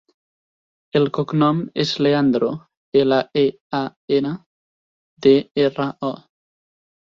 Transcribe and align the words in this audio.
El 0.99 1.03
cognom 1.17 1.59
és 1.83 1.91
Leandro: 2.07 2.49
ela, 3.03 3.21
e, 3.43 3.45
a, 3.83 3.85
ena, 4.19 4.35
de, 5.29 5.39
erra, 5.69 5.91
o. 6.13 6.15